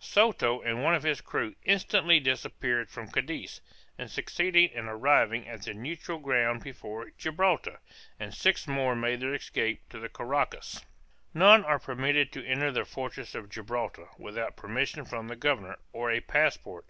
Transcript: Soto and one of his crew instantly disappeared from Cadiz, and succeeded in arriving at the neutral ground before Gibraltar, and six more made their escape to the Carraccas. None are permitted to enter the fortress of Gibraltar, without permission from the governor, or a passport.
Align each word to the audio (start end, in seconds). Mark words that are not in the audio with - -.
Soto 0.00 0.60
and 0.62 0.84
one 0.84 0.94
of 0.94 1.02
his 1.02 1.20
crew 1.20 1.56
instantly 1.64 2.20
disappeared 2.20 2.88
from 2.88 3.10
Cadiz, 3.10 3.60
and 3.98 4.08
succeeded 4.08 4.70
in 4.70 4.84
arriving 4.86 5.48
at 5.48 5.64
the 5.64 5.74
neutral 5.74 6.20
ground 6.20 6.62
before 6.62 7.10
Gibraltar, 7.18 7.80
and 8.20 8.32
six 8.32 8.68
more 8.68 8.94
made 8.94 9.18
their 9.18 9.34
escape 9.34 9.88
to 9.88 9.98
the 9.98 10.08
Carraccas. 10.08 10.84
None 11.34 11.64
are 11.64 11.80
permitted 11.80 12.30
to 12.30 12.46
enter 12.46 12.70
the 12.70 12.84
fortress 12.84 13.34
of 13.34 13.48
Gibraltar, 13.50 14.06
without 14.18 14.54
permission 14.56 15.04
from 15.04 15.26
the 15.26 15.34
governor, 15.34 15.78
or 15.92 16.12
a 16.12 16.20
passport. 16.20 16.84